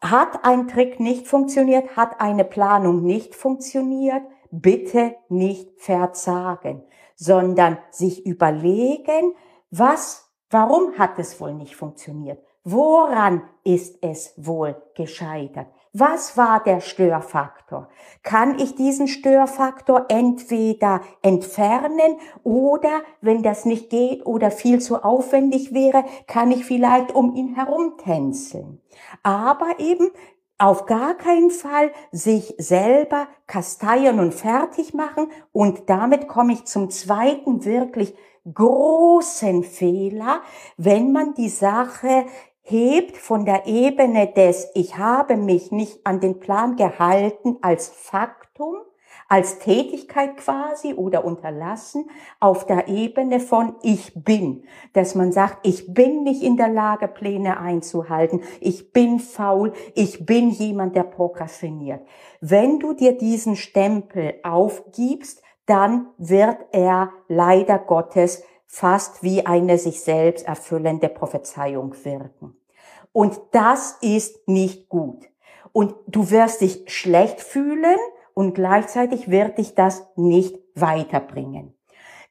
Hat 0.00 0.44
ein 0.44 0.68
Trick 0.68 1.00
nicht 1.00 1.26
funktioniert, 1.26 1.96
hat 1.96 2.20
eine 2.20 2.44
Planung 2.44 3.02
nicht 3.02 3.34
funktioniert, 3.34 4.22
bitte 4.52 5.16
nicht 5.28 5.80
verzagen, 5.80 6.84
sondern 7.16 7.78
sich 7.90 8.24
überlegen, 8.24 9.34
was, 9.72 10.32
warum 10.48 10.96
hat 10.96 11.18
es 11.18 11.40
wohl 11.40 11.54
nicht 11.54 11.74
funktioniert? 11.74 12.38
Woran 12.70 13.44
ist 13.64 13.96
es 14.02 14.34
wohl 14.36 14.76
gescheitert? 14.94 15.68
Was 15.94 16.36
war 16.36 16.62
der 16.62 16.80
Störfaktor? 16.80 17.88
Kann 18.22 18.58
ich 18.58 18.74
diesen 18.74 19.08
Störfaktor 19.08 20.04
entweder 20.10 21.00
entfernen 21.22 22.18
oder, 22.42 23.00
wenn 23.22 23.42
das 23.42 23.64
nicht 23.64 23.88
geht 23.88 24.26
oder 24.26 24.50
viel 24.50 24.82
zu 24.82 25.02
aufwendig 25.02 25.72
wäre, 25.72 26.04
kann 26.26 26.50
ich 26.50 26.66
vielleicht 26.66 27.14
um 27.14 27.34
ihn 27.34 27.54
herum 27.54 27.94
tänzeln. 27.96 28.82
Aber 29.22 29.78
eben 29.78 30.10
auf 30.58 30.84
gar 30.84 31.14
keinen 31.14 31.50
Fall 31.50 31.90
sich 32.12 32.54
selber 32.58 33.28
kasteien 33.46 34.20
und 34.20 34.34
fertig 34.34 34.92
machen. 34.92 35.30
Und 35.52 35.88
damit 35.88 36.28
komme 36.28 36.52
ich 36.52 36.66
zum 36.66 36.90
zweiten 36.90 37.64
wirklich 37.64 38.14
großen 38.52 39.62
Fehler, 39.62 40.42
wenn 40.76 41.12
man 41.12 41.34
die 41.34 41.48
Sache 41.48 42.26
hebt 42.70 43.16
von 43.16 43.44
der 43.44 43.66
Ebene 43.66 44.26
des 44.26 44.70
Ich 44.74 44.98
habe 44.98 45.36
mich 45.36 45.72
nicht 45.72 46.04
an 46.04 46.20
den 46.20 46.38
Plan 46.38 46.76
gehalten 46.76 47.56
als 47.62 47.88
Faktum, 47.88 48.76
als 49.28 49.58
Tätigkeit 49.58 50.36
quasi 50.36 50.94
oder 50.94 51.24
unterlassen, 51.24 52.10
auf 52.40 52.66
der 52.66 52.88
Ebene 52.88 53.40
von 53.40 53.76
Ich 53.82 54.12
bin, 54.14 54.64
dass 54.92 55.14
man 55.14 55.32
sagt, 55.32 55.66
ich 55.66 55.92
bin 55.92 56.24
nicht 56.24 56.42
in 56.42 56.56
der 56.56 56.68
Lage, 56.68 57.08
Pläne 57.08 57.58
einzuhalten, 57.58 58.42
ich 58.60 58.92
bin 58.92 59.18
faul, 59.18 59.72
ich 59.94 60.24
bin 60.24 60.50
jemand, 60.50 60.96
der 60.96 61.02
prokrastiniert. 61.02 62.00
Wenn 62.40 62.78
du 62.78 62.92
dir 62.92 63.16
diesen 63.16 63.56
Stempel 63.56 64.34
aufgibst, 64.42 65.42
dann 65.66 66.08
wird 66.16 66.58
er 66.72 67.12
leider 67.28 67.78
Gottes 67.78 68.42
fast 68.66 69.22
wie 69.22 69.44
eine 69.44 69.78
sich 69.78 70.00
selbst 70.00 70.46
erfüllende 70.46 71.08
Prophezeiung 71.08 71.94
wirken. 72.04 72.57
Und 73.18 73.40
das 73.50 73.96
ist 74.00 74.46
nicht 74.46 74.88
gut. 74.88 75.28
Und 75.72 75.92
du 76.06 76.30
wirst 76.30 76.60
dich 76.60 76.84
schlecht 76.86 77.40
fühlen 77.40 77.96
und 78.32 78.54
gleichzeitig 78.54 79.28
wird 79.28 79.58
dich 79.58 79.74
das 79.74 80.06
nicht 80.14 80.56
weiterbringen. 80.76 81.76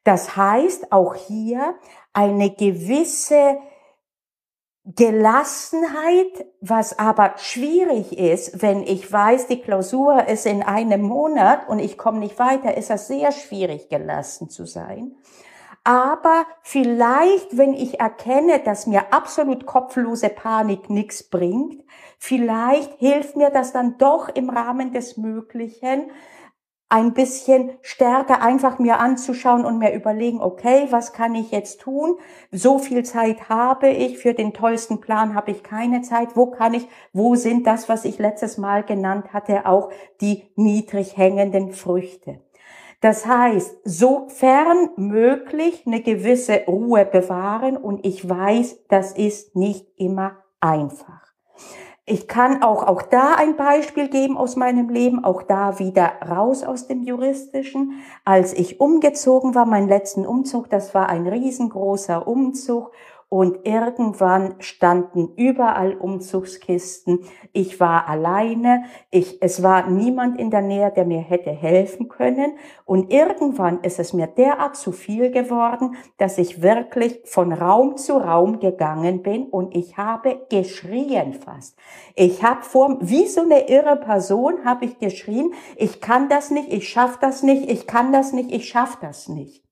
Das 0.04 0.34
heißt 0.34 0.90
auch 0.90 1.14
hier 1.14 1.74
eine 2.14 2.54
gewisse 2.54 3.58
Gelassenheit, 4.86 6.46
was 6.62 6.98
aber 6.98 7.34
schwierig 7.36 8.18
ist, 8.18 8.62
wenn 8.62 8.82
ich 8.82 9.12
weiß, 9.12 9.46
die 9.48 9.60
Klausur 9.60 10.26
ist 10.26 10.46
in 10.46 10.62
einem 10.62 11.02
Monat 11.02 11.68
und 11.68 11.80
ich 11.80 11.98
komme 11.98 12.20
nicht 12.20 12.38
weiter, 12.38 12.78
ist 12.78 12.88
das 12.88 13.08
sehr 13.08 13.30
schwierig, 13.32 13.90
gelassen 13.90 14.48
zu 14.48 14.64
sein. 14.64 15.16
Aber 15.88 16.44
vielleicht, 16.60 17.56
wenn 17.56 17.72
ich 17.72 17.98
erkenne, 17.98 18.58
dass 18.58 18.86
mir 18.86 19.10
absolut 19.10 19.64
kopflose 19.64 20.28
Panik 20.28 20.90
nichts 20.90 21.22
bringt, 21.22 21.82
vielleicht 22.18 22.98
hilft 22.98 23.36
mir 23.36 23.48
das 23.48 23.72
dann 23.72 23.96
doch 23.96 24.28
im 24.28 24.50
Rahmen 24.50 24.92
des 24.92 25.16
Möglichen, 25.16 26.10
ein 26.90 27.14
bisschen 27.14 27.70
stärker 27.80 28.42
einfach 28.42 28.78
mir 28.78 29.00
anzuschauen 29.00 29.64
und 29.64 29.78
mir 29.78 29.94
überlegen, 29.94 30.42
okay, 30.42 30.88
was 30.90 31.14
kann 31.14 31.34
ich 31.34 31.52
jetzt 31.52 31.80
tun? 31.80 32.18
So 32.52 32.78
viel 32.78 33.02
Zeit 33.02 33.48
habe 33.48 33.88
ich, 33.88 34.18
für 34.18 34.34
den 34.34 34.52
tollsten 34.52 35.00
Plan 35.00 35.34
habe 35.34 35.52
ich 35.52 35.62
keine 35.62 36.02
Zeit. 36.02 36.36
Wo 36.36 36.50
kann 36.50 36.74
ich, 36.74 36.86
wo 37.14 37.34
sind 37.34 37.66
das, 37.66 37.88
was 37.88 38.04
ich 38.04 38.18
letztes 38.18 38.58
Mal 38.58 38.82
genannt 38.82 39.32
hatte, 39.32 39.64
auch 39.64 39.90
die 40.20 40.52
niedrig 40.54 41.16
hängenden 41.16 41.72
Früchte? 41.72 42.42
Das 43.00 43.26
heißt, 43.26 43.78
sofern 43.84 44.90
möglich 44.96 45.84
eine 45.86 46.02
gewisse 46.02 46.64
Ruhe 46.66 47.04
bewahren 47.04 47.76
und 47.76 48.04
ich 48.04 48.28
weiß, 48.28 48.86
das 48.88 49.12
ist 49.12 49.54
nicht 49.54 49.86
immer 49.96 50.38
einfach. 50.60 51.18
Ich 52.10 52.26
kann 52.26 52.62
auch, 52.62 52.84
auch 52.84 53.02
da 53.02 53.34
ein 53.34 53.56
Beispiel 53.56 54.08
geben 54.08 54.38
aus 54.38 54.56
meinem 54.56 54.88
Leben, 54.88 55.24
auch 55.24 55.42
da 55.42 55.78
wieder 55.78 56.12
raus 56.26 56.64
aus 56.64 56.86
dem 56.88 57.02
Juristischen. 57.02 58.00
Als 58.24 58.54
ich 58.54 58.80
umgezogen 58.80 59.54
war, 59.54 59.66
mein 59.66 59.88
letzten 59.88 60.24
Umzug, 60.24 60.70
das 60.70 60.94
war 60.94 61.10
ein 61.10 61.26
riesengroßer 61.26 62.26
Umzug 62.26 62.92
und 63.30 63.66
irgendwann 63.66 64.54
standen 64.60 65.34
überall 65.36 65.94
Umzugskisten. 65.94 67.20
Ich 67.52 67.78
war 67.78 68.08
alleine. 68.08 68.84
Ich, 69.10 69.42
es 69.42 69.62
war 69.62 69.90
niemand 69.90 70.40
in 70.40 70.50
der 70.50 70.62
Nähe, 70.62 70.90
der 70.90 71.04
mir 71.04 71.20
hätte 71.20 71.50
helfen 71.50 72.08
können. 72.08 72.56
Und 72.86 73.12
irgendwann 73.12 73.80
ist 73.82 73.98
es 73.98 74.14
mir 74.14 74.28
derart 74.28 74.76
zu 74.76 74.92
viel 74.92 75.30
geworden, 75.30 75.96
dass 76.16 76.38
ich 76.38 76.62
wirklich 76.62 77.20
von 77.24 77.52
Raum 77.52 77.98
zu 77.98 78.16
Raum 78.16 78.60
gegangen 78.60 79.22
bin 79.22 79.44
und 79.44 79.76
ich 79.76 79.98
habe 79.98 80.46
geschrien 80.48 81.34
fast. 81.34 81.78
Ich 82.14 82.42
habe 82.42 82.62
vor, 82.62 82.96
wie 83.00 83.26
so 83.26 83.42
eine 83.42 83.68
irre 83.68 83.96
Person 83.96 84.64
habe 84.64 84.86
ich 84.86 84.98
geschrien, 84.98 85.52
ich 85.76 86.00
kann 86.00 86.30
das 86.30 86.50
nicht, 86.50 86.72
ich 86.72 86.88
schaff 86.88 87.18
das 87.18 87.42
nicht, 87.42 87.70
ich 87.70 87.86
kann 87.86 88.10
das 88.10 88.32
nicht, 88.32 88.50
ich 88.52 88.68
schaff 88.68 88.98
das 89.00 89.28
nicht. 89.28 89.62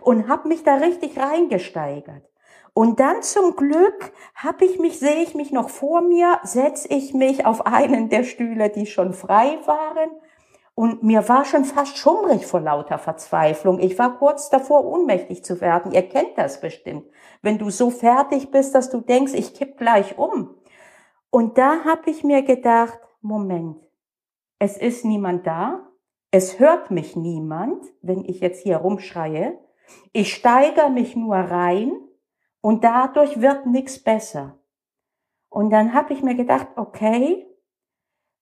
Und 0.00 0.28
habe 0.28 0.48
mich 0.48 0.62
da 0.62 0.76
richtig 0.76 1.18
reingesteigert. 1.18 2.31
Und 2.74 3.00
dann 3.00 3.22
zum 3.22 3.54
Glück 3.54 4.12
habe 4.34 4.64
ich 4.64 4.78
mich, 4.78 4.98
sehe 4.98 5.22
ich 5.22 5.34
mich 5.34 5.52
noch 5.52 5.68
vor 5.68 6.00
mir, 6.00 6.40
setze 6.42 6.88
ich 6.88 7.12
mich 7.12 7.44
auf 7.44 7.66
einen 7.66 8.08
der 8.08 8.24
Stühle, 8.24 8.70
die 8.70 8.86
schon 8.86 9.12
frei 9.12 9.58
waren. 9.66 10.10
Und 10.74 11.02
mir 11.02 11.28
war 11.28 11.44
schon 11.44 11.66
fast 11.66 11.98
schummrig 11.98 12.46
vor 12.46 12.60
lauter 12.60 12.98
Verzweiflung. 12.98 13.78
Ich 13.78 13.98
war 13.98 14.16
kurz 14.16 14.48
davor, 14.48 14.86
ohnmächtig 14.86 15.44
zu 15.44 15.60
werden. 15.60 15.92
Ihr 15.92 16.08
kennt 16.08 16.38
das 16.38 16.62
bestimmt. 16.62 17.04
Wenn 17.42 17.58
du 17.58 17.68
so 17.68 17.90
fertig 17.90 18.50
bist, 18.50 18.74
dass 18.74 18.88
du 18.88 19.02
denkst, 19.02 19.34
ich 19.34 19.52
kipp 19.52 19.76
gleich 19.76 20.16
um. 20.16 20.54
Und 21.30 21.58
da 21.58 21.84
habe 21.84 22.08
ich 22.10 22.24
mir 22.24 22.42
gedacht, 22.42 22.98
Moment, 23.20 23.86
es 24.58 24.78
ist 24.78 25.04
niemand 25.04 25.46
da. 25.46 25.88
Es 26.30 26.58
hört 26.58 26.90
mich 26.90 27.16
niemand, 27.16 27.84
wenn 28.00 28.24
ich 28.24 28.40
jetzt 28.40 28.62
hier 28.62 28.78
rumschreie. 28.78 29.58
Ich 30.14 30.32
steigere 30.32 30.88
mich 30.88 31.16
nur 31.16 31.36
rein 31.36 31.92
und 32.62 32.84
dadurch 32.84 33.42
wird 33.42 33.66
nichts 33.66 34.02
besser. 34.02 34.58
Und 35.50 35.68
dann 35.68 35.92
habe 35.92 36.14
ich 36.14 36.22
mir 36.22 36.34
gedacht, 36.34 36.68
okay, 36.76 37.46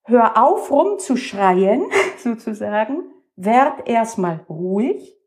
hör 0.05 0.41
auf 0.41 0.71
rumzuschreien, 0.71 1.87
sozusagen, 2.19 3.13
werd 3.35 3.89
erstmal 3.89 4.45
ruhig 4.49 5.19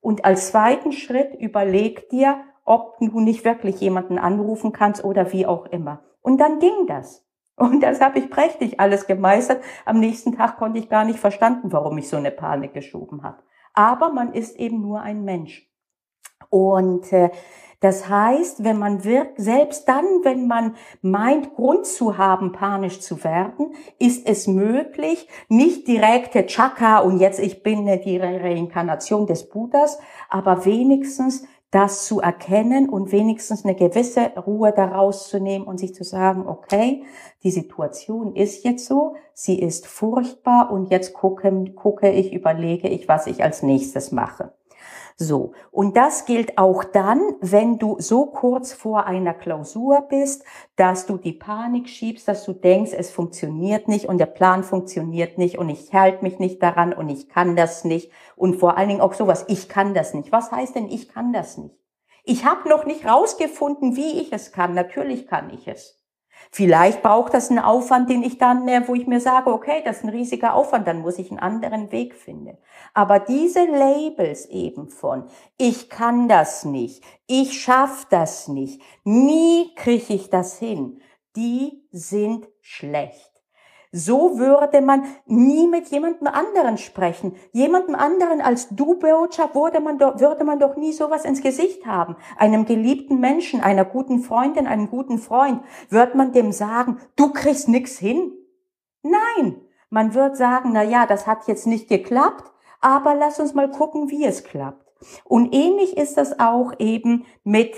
und 0.00 0.24
als 0.24 0.48
zweiten 0.48 0.92
Schritt 0.92 1.34
überleg 1.34 2.10
dir, 2.10 2.44
ob 2.64 2.98
du 2.98 3.20
nicht 3.20 3.44
wirklich 3.44 3.80
jemanden 3.80 4.18
anrufen 4.18 4.72
kannst 4.72 5.04
oder 5.04 5.32
wie 5.32 5.46
auch 5.46 5.66
immer. 5.66 6.04
Und 6.20 6.38
dann 6.38 6.58
ging 6.58 6.86
das. 6.86 7.26
Und 7.56 7.82
das 7.82 8.00
habe 8.00 8.18
ich 8.18 8.30
prächtig 8.30 8.80
alles 8.80 9.06
gemeistert. 9.06 9.62
Am 9.84 10.00
nächsten 10.00 10.34
Tag 10.34 10.56
konnte 10.56 10.78
ich 10.78 10.88
gar 10.88 11.04
nicht 11.04 11.18
verstanden, 11.18 11.72
warum 11.72 11.98
ich 11.98 12.08
so 12.08 12.16
eine 12.16 12.30
Panik 12.30 12.72
geschoben 12.72 13.22
habe. 13.22 13.42
Aber 13.74 14.10
man 14.10 14.32
ist 14.32 14.56
eben 14.56 14.80
nur 14.80 15.02
ein 15.02 15.24
Mensch. 15.24 15.70
Und 16.48 17.12
äh, 17.12 17.30
das 17.80 18.08
heißt, 18.08 18.62
wenn 18.62 18.78
man 18.78 19.04
wirkt, 19.04 19.40
selbst 19.40 19.88
dann, 19.88 20.04
wenn 20.22 20.46
man 20.46 20.76
meint, 21.00 21.54
Grund 21.54 21.86
zu 21.86 22.18
haben, 22.18 22.52
panisch 22.52 23.00
zu 23.00 23.24
werden, 23.24 23.74
ist 23.98 24.28
es 24.28 24.46
möglich, 24.46 25.28
nicht 25.48 25.88
direkte 25.88 26.44
Chaka 26.46 26.98
und 26.98 27.18
jetzt 27.18 27.40
ich 27.40 27.62
bin 27.62 27.86
die 28.04 28.18
Reinkarnation 28.18 29.26
des 29.26 29.48
Buddhas, 29.48 29.98
aber 30.28 30.66
wenigstens 30.66 31.44
das 31.70 32.04
zu 32.04 32.20
erkennen 32.20 32.88
und 32.88 33.12
wenigstens 33.12 33.64
eine 33.64 33.76
gewisse 33.76 34.32
Ruhe 34.36 34.72
daraus 34.72 35.28
zu 35.28 35.38
nehmen 35.38 35.64
und 35.64 35.78
sich 35.78 35.94
zu 35.94 36.02
sagen, 36.04 36.46
okay, 36.46 37.04
die 37.44 37.52
Situation 37.52 38.34
ist 38.34 38.64
jetzt 38.64 38.86
so, 38.86 39.14
sie 39.32 39.58
ist 39.58 39.86
furchtbar 39.86 40.72
und 40.72 40.90
jetzt 40.90 41.14
gucke, 41.14 41.64
gucke 41.76 42.10
ich, 42.10 42.32
überlege 42.32 42.88
ich, 42.88 43.08
was 43.08 43.26
ich 43.28 43.44
als 43.44 43.62
nächstes 43.62 44.10
mache. 44.10 44.52
So. 45.22 45.52
Und 45.70 45.98
das 45.98 46.24
gilt 46.24 46.56
auch 46.56 46.82
dann, 46.82 47.20
wenn 47.42 47.78
du 47.78 47.96
so 47.98 48.24
kurz 48.24 48.72
vor 48.72 49.04
einer 49.04 49.34
Klausur 49.34 50.06
bist, 50.08 50.44
dass 50.76 51.04
du 51.04 51.18
die 51.18 51.34
Panik 51.34 51.90
schiebst, 51.90 52.26
dass 52.26 52.46
du 52.46 52.54
denkst, 52.54 52.92
es 52.96 53.10
funktioniert 53.10 53.86
nicht 53.86 54.06
und 54.06 54.16
der 54.16 54.24
Plan 54.24 54.64
funktioniert 54.64 55.36
nicht 55.36 55.58
und 55.58 55.68
ich 55.68 55.92
halte 55.92 56.24
mich 56.24 56.38
nicht 56.38 56.62
daran 56.62 56.94
und 56.94 57.10
ich 57.10 57.28
kann 57.28 57.54
das 57.54 57.84
nicht. 57.84 58.10
Und 58.34 58.56
vor 58.56 58.78
allen 58.78 58.88
Dingen 58.88 59.02
auch 59.02 59.12
sowas, 59.12 59.44
ich 59.48 59.68
kann 59.68 59.92
das 59.92 60.14
nicht. 60.14 60.32
Was 60.32 60.52
heißt 60.52 60.74
denn, 60.74 60.88
ich 60.88 61.10
kann 61.10 61.34
das 61.34 61.58
nicht? 61.58 61.76
Ich 62.24 62.46
habe 62.46 62.66
noch 62.70 62.86
nicht 62.86 63.04
rausgefunden, 63.04 63.96
wie 63.96 64.20
ich 64.20 64.32
es 64.32 64.52
kann. 64.52 64.72
Natürlich 64.72 65.26
kann 65.26 65.50
ich 65.50 65.68
es. 65.68 65.99
Vielleicht 66.50 67.02
braucht 67.02 67.34
das 67.34 67.50
einen 67.50 67.58
Aufwand, 67.58 68.10
den 68.10 68.22
ich 68.22 68.38
dann, 68.38 68.66
äh, 68.66 68.86
wo 68.86 68.94
ich 68.94 69.06
mir 69.06 69.20
sage, 69.20 69.52
okay, 69.52 69.82
das 69.84 69.98
ist 69.98 70.04
ein 70.04 70.10
riesiger 70.10 70.54
Aufwand, 70.54 70.86
dann 70.88 71.00
muss 71.00 71.18
ich 71.18 71.30
einen 71.30 71.38
anderen 71.38 71.92
Weg 71.92 72.14
finden. 72.14 72.58
Aber 72.94 73.20
diese 73.20 73.64
Labels 73.66 74.46
eben 74.46 74.88
von, 74.88 75.24
ich 75.58 75.88
kann 75.88 76.28
das 76.28 76.64
nicht, 76.64 77.04
ich 77.26 77.60
schaff 77.60 78.06
das 78.10 78.48
nicht, 78.48 78.82
nie 79.04 79.74
kriege 79.76 80.14
ich 80.14 80.30
das 80.30 80.58
hin, 80.58 81.00
die 81.36 81.86
sind 81.92 82.48
schlecht. 82.60 83.29
So 83.92 84.38
würde 84.38 84.80
man 84.82 85.04
nie 85.26 85.66
mit 85.66 85.88
jemandem 85.88 86.28
anderen 86.28 86.78
sprechen. 86.78 87.34
Jemandem 87.52 87.96
anderen 87.96 88.40
als 88.40 88.68
du 88.68 88.94
Botschaft 88.98 89.54
würde 89.56 89.80
man, 89.80 89.98
doch, 89.98 90.20
würde 90.20 90.44
man 90.44 90.60
doch 90.60 90.76
nie 90.76 90.92
sowas 90.92 91.24
ins 91.24 91.42
Gesicht 91.42 91.86
haben. 91.86 92.16
Einem 92.36 92.66
geliebten 92.66 93.18
Menschen, 93.18 93.60
einer 93.60 93.84
guten 93.84 94.20
Freundin, 94.20 94.68
einem 94.68 94.88
guten 94.88 95.18
Freund, 95.18 95.62
wird 95.88 96.14
man 96.14 96.32
dem 96.32 96.52
sagen, 96.52 96.98
du 97.16 97.32
kriegst 97.32 97.68
nix 97.68 97.98
hin? 97.98 98.32
Nein. 99.02 99.60
Man 99.88 100.14
wird 100.14 100.36
sagen, 100.36 100.70
na 100.72 100.84
ja, 100.84 101.06
das 101.06 101.26
hat 101.26 101.48
jetzt 101.48 101.66
nicht 101.66 101.88
geklappt, 101.88 102.52
aber 102.80 103.16
lass 103.16 103.40
uns 103.40 103.54
mal 103.54 103.68
gucken, 103.68 104.08
wie 104.08 104.24
es 104.24 104.44
klappt. 104.44 104.86
Und 105.24 105.52
ähnlich 105.52 105.96
ist 105.96 106.16
das 106.16 106.38
auch 106.38 106.74
eben 106.78 107.24
mit 107.42 107.74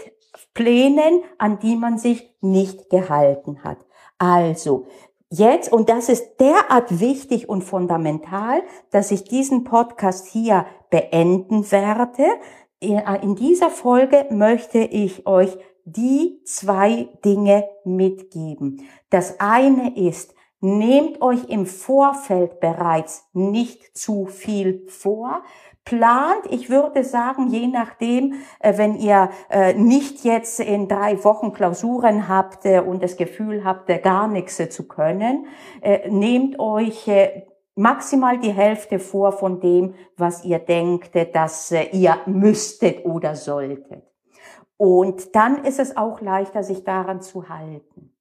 Plänen, 0.52 1.23
an 1.38 1.59
die 1.59 1.76
man 1.76 1.97
sich 1.97 2.37
nicht 2.42 2.90
gehalten 2.90 3.64
hat. 3.64 3.78
Also, 4.19 4.87
jetzt, 5.33 5.73
und 5.73 5.89
das 5.89 6.09
ist 6.09 6.37
derart 6.39 7.01
wichtig 7.01 7.49
und 7.49 7.62
fundamental, 7.62 8.62
dass 8.91 9.11
ich 9.11 9.25
diesen 9.25 9.65
Podcast 9.65 10.27
hier 10.27 10.67
beenden 10.91 11.71
werde. 11.73 12.27
In 12.81 13.35
dieser 13.37 13.71
Folge 13.71 14.27
möchte 14.31 14.79
ich 14.79 15.27
euch 15.27 15.57
die 15.85 16.41
zwei 16.45 17.09
Dinge 17.25 17.65
mitgeben. 17.85 18.87
Das 19.11 19.41
eine 19.41 19.97
ist, 19.97 20.35
nehmt 20.62 21.21
euch 21.21 21.49
im 21.49 21.66
Vorfeld 21.66 22.61
bereits 22.61 23.28
nicht 23.33 23.97
zu 23.97 24.26
viel 24.26 24.87
vor, 24.88 25.42
plant, 25.85 26.47
ich 26.50 26.71
würde 26.71 27.02
sagen, 27.02 27.49
je 27.49 27.66
nachdem, 27.66 28.35
äh, 28.61 28.78
wenn 28.78 28.95
ihr 28.95 29.31
äh, 29.50 29.75
nicht 29.75 30.25
jetzt 30.25 30.61
in 30.61 30.87
drei 30.87 31.23
Wochen 31.25 31.52
Klausuren 31.52 32.28
habt 32.28 32.64
äh, 32.64 32.81
und 32.81 33.02
das 33.02 33.16
Gefühl 33.16 33.64
habt, 33.64 33.88
gar 34.02 34.28
nichts 34.28 34.62
zu 34.71 34.87
können, 34.87 35.47
nehmt 36.09 36.59
euch 36.61 37.11
maximal 37.75 38.38
die 38.38 38.52
Hälfte 38.52 38.99
vor 38.99 39.33
von 39.33 39.61
dem, 39.61 39.95
was 40.16 40.45
ihr 40.45 40.59
denkt, 40.59 41.16
dass 41.35 41.73
ihr 41.73 42.19
müsstet 42.26 43.04
oder 43.04 43.35
solltet. 43.35 44.04
Und 44.76 45.35
dann 45.35 45.64
ist 45.64 45.81
es 45.81 45.97
auch 45.97 46.21
leichter, 46.21 46.62
sich 46.62 46.85
daran 46.85 47.21
zu 47.21 47.49
halten. 47.49 48.12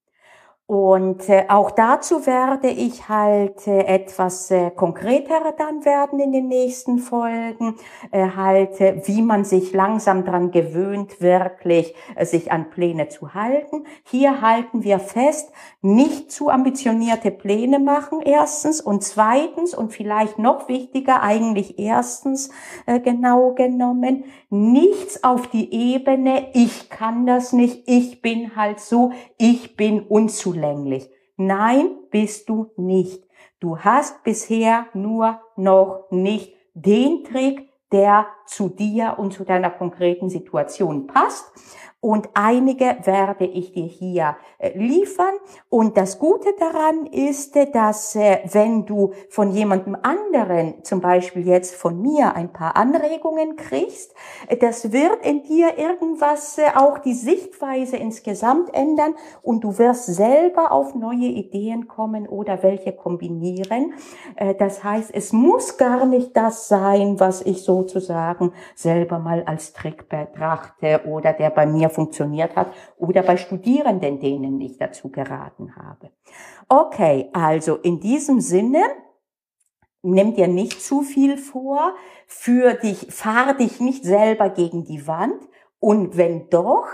Und 0.71 1.27
äh, 1.27 1.47
auch 1.49 1.71
dazu 1.71 2.25
werde 2.25 2.69
ich 2.69 3.09
halt 3.09 3.67
äh, 3.67 3.81
etwas 3.81 4.49
äh, 4.51 4.71
konkreter 4.71 5.53
dann 5.57 5.83
werden 5.83 6.21
in 6.21 6.31
den 6.31 6.47
nächsten 6.47 6.99
Folgen, 6.99 7.75
äh, 8.11 8.29
halt 8.37 8.79
äh, 8.79 9.01
wie 9.03 9.21
man 9.21 9.43
sich 9.43 9.73
langsam 9.73 10.23
dran 10.23 10.51
gewöhnt, 10.51 11.19
wirklich 11.19 11.93
äh, 12.15 12.25
sich 12.25 12.53
an 12.53 12.69
Pläne 12.69 13.09
zu 13.09 13.33
halten. 13.33 13.83
Hier 14.05 14.39
halten 14.39 14.85
wir 14.85 14.99
fest, 14.99 15.51
nicht 15.81 16.31
zu 16.31 16.47
ambitionierte 16.47 17.31
Pläne 17.31 17.79
machen 17.79 18.21
erstens 18.21 18.79
und 18.79 19.03
zweitens 19.03 19.73
und 19.73 19.91
vielleicht 19.91 20.39
noch 20.39 20.69
wichtiger 20.69 21.21
eigentlich 21.21 21.79
erstens 21.79 22.49
äh, 22.85 23.01
genau 23.01 23.55
genommen, 23.55 24.23
nichts 24.49 25.21
auf 25.25 25.47
die 25.47 25.73
Ebene, 25.73 26.47
ich 26.53 26.89
kann 26.89 27.25
das 27.25 27.51
nicht, 27.51 27.83
ich 27.87 28.21
bin 28.21 28.55
halt 28.55 28.79
so, 28.79 29.11
ich 29.37 29.75
bin 29.75 29.99
unzulänglich 29.99 30.60
unzulänglich. 30.61 31.09
Nein, 31.37 31.97
bist 32.11 32.49
du 32.49 32.71
nicht. 32.77 33.23
Du 33.59 33.79
hast 33.79 34.23
bisher 34.23 34.87
nur 34.93 35.39
noch 35.55 36.05
nicht 36.11 36.53
den 36.73 37.23
Trick, 37.23 37.69
der 37.91 38.27
zu 38.45 38.69
dir 38.69 39.15
und 39.17 39.33
zu 39.33 39.43
deiner 39.43 39.69
konkreten 39.69 40.29
Situation 40.29 41.07
passt 41.07 41.45
und 42.01 42.29
einige 42.33 42.97
werde 43.03 43.45
ich 43.45 43.73
dir 43.73 43.85
hier 43.85 44.35
äh, 44.57 44.75
liefern. 44.75 45.35
Und 45.69 45.97
das 45.97 46.17
Gute 46.17 46.49
daran 46.59 47.05
ist, 47.05 47.55
dass 47.73 48.15
äh, 48.15 48.39
wenn 48.51 48.87
du 48.87 49.11
von 49.29 49.51
jemandem 49.51 49.95
anderen, 50.01 50.83
zum 50.83 50.99
Beispiel 50.99 51.47
jetzt 51.47 51.75
von 51.75 52.01
mir, 52.01 52.35
ein 52.35 52.51
paar 52.51 52.75
Anregungen 52.75 53.55
kriegst, 53.55 54.15
äh, 54.47 54.57
das 54.57 54.91
wird 54.91 55.23
in 55.23 55.43
dir 55.43 55.77
irgendwas 55.77 56.59
auch 56.75 56.97
die 56.97 57.13
Sichtweise 57.13 57.97
insgesamt 57.97 58.73
ändern 58.73 59.13
und 59.43 59.63
du 59.63 59.77
wirst 59.77 60.07
selber 60.07 60.71
auf 60.71 60.95
neue 60.95 61.27
Ideen 61.27 61.87
kommen 61.87 62.27
oder 62.27 62.63
welche 62.63 62.93
kombinieren. 62.93 63.93
Das 64.57 64.83
heißt, 64.83 65.11
es 65.13 65.33
muss 65.33 65.77
gar 65.77 66.05
nicht 66.05 66.35
das 66.35 66.67
sein, 66.67 67.19
was 67.19 67.41
ich 67.41 67.63
sozusagen 67.63 68.53
selber 68.75 69.19
mal 69.19 69.43
als 69.43 69.73
Trick 69.73 70.09
betrachte 70.09 71.01
oder 71.05 71.33
der 71.33 71.51
bei 71.51 71.65
mir 71.65 71.90
funktioniert 71.91 72.55
hat 72.55 72.73
oder 72.97 73.23
bei 73.23 73.37
Studierenden, 73.37 74.19
denen 74.19 74.59
ich 74.61 74.77
dazu 74.77 75.09
geraten 75.09 75.75
habe. 75.75 76.11
Okay, 76.67 77.29
also 77.33 77.75
in 77.77 77.99
diesem 77.99 78.41
Sinne, 78.41 78.81
nimm 80.01 80.33
dir 80.33 80.47
nicht 80.47 80.81
zu 80.81 81.01
viel 81.01 81.37
vor, 81.37 81.93
für 82.27 82.73
dich, 82.73 83.07
fahr 83.09 83.53
dich 83.53 83.79
nicht 83.79 84.03
selber 84.03 84.49
gegen 84.49 84.83
die 84.83 85.05
Wand 85.07 85.41
und 85.79 86.17
wenn 86.17 86.49
doch, 86.49 86.87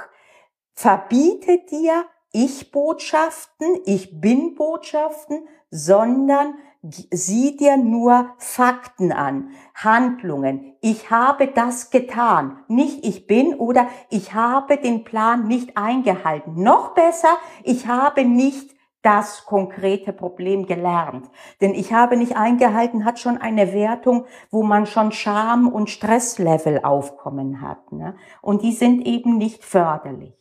verbiete 0.74 1.60
dir 1.70 2.06
Ich-Botschaften, 2.32 3.68
Ich-Bin-Botschaften, 3.86 5.48
sondern 5.70 6.56
sieh 6.82 7.58
dir 7.58 7.78
nur 7.78 8.30
Fakten 8.38 9.12
an, 9.12 9.50
Handlungen. 9.76 10.76
Ich 10.82 11.12
habe 11.12 11.48
das 11.48 11.90
getan, 11.90 12.60
nicht 12.68 13.06
ich 13.06 13.28
bin 13.28 13.54
oder 13.56 13.88
ich 14.10 14.34
habe 14.34 14.78
den 14.78 15.04
Plan 15.04 15.48
nicht 15.48 15.78
eingehalten. 15.78 16.62
Noch 16.62 16.94
besser, 16.94 17.38
ich 17.64 17.88
habe 17.88 18.26
nicht 18.26 18.78
das 19.02 19.46
konkrete 19.46 20.12
Problem 20.12 20.66
gelernt. 20.66 21.30
Denn 21.62 21.74
ich 21.74 21.94
habe 21.94 22.18
nicht 22.18 22.36
eingehalten, 22.36 23.06
hat 23.06 23.20
schon 23.20 23.38
eine 23.38 23.74
Wertung, 23.74 24.26
wo 24.52 24.64
man 24.64 24.86
schon 24.86 25.12
Scham 25.12 25.68
und 25.68 25.90
Stresslevel 25.90 26.84
aufkommen 26.84 27.62
hat. 27.62 27.92
Ne? 27.92 28.16
Und 28.42 28.64
die 28.64 28.74
sind 28.74 29.06
eben 29.06 29.38
nicht 29.38 29.64
förderlich. 29.64 30.37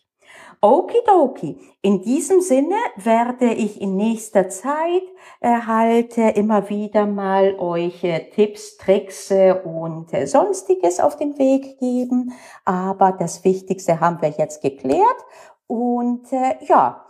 Okidoki. 0.67 1.59
In 1.83 2.03
diesem 2.03 2.41
Sinne 2.41 2.75
werde 2.97 3.53
ich 3.53 3.81
in 3.81 3.97
nächster 3.97 4.49
Zeit 4.49 5.03
halt 5.43 6.19
äh, 6.19 6.31
immer 6.31 6.69
wieder 6.69 7.07
mal 7.07 7.57
euch 7.59 8.03
äh, 8.03 8.31
Tipps, 8.31 8.77
Tricks 8.77 9.31
äh, 9.31 9.53
und 9.53 10.11
sonstiges 10.27 10.99
auf 10.99 11.17
den 11.17 11.39
Weg 11.39 11.79
geben. 11.79 12.33
Aber 12.65 13.13
das 13.13 13.45
Wichtigste 13.45 14.01
haben 14.01 14.21
wir 14.21 14.31
jetzt 14.31 14.63
geklärt. 14.63 15.25
Und 15.69 16.31
ja, 16.69 17.05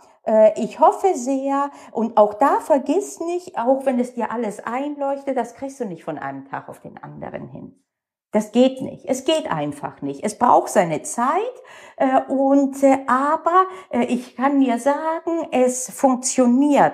ich 0.55 0.79
hoffe 0.79 1.13
sehr, 1.13 1.69
und 1.91 2.17
auch 2.17 2.33
da 2.33 2.59
vergiss 2.59 3.19
nicht, 3.19 3.55
auch 3.59 3.85
wenn 3.85 3.99
es 3.99 4.15
dir 4.15 4.31
alles 4.31 4.59
einleuchtet, 4.59 5.37
das 5.37 5.53
kriegst 5.53 5.79
du 5.79 5.85
nicht 5.85 6.03
von 6.03 6.17
einem 6.17 6.45
Tag 6.45 6.67
auf 6.67 6.79
den 6.79 6.97
anderen 6.97 7.47
hin. 7.49 7.83
Das 8.31 8.51
geht 8.51 8.81
nicht. 8.81 9.05
Es 9.05 9.23
geht 9.23 9.49
einfach 9.49 10.01
nicht. 10.01 10.23
Es 10.23 10.37
braucht 10.37 10.69
seine 10.69 11.01
Zeit. 11.01 11.53
Äh, 11.97 12.21
und 12.31 12.81
äh, 12.83 12.99
aber 13.07 13.65
äh, 13.89 14.05
ich 14.05 14.35
kann 14.35 14.59
dir 14.59 14.79
sagen, 14.79 15.47
es 15.51 15.89
funktioniert. 15.89 16.93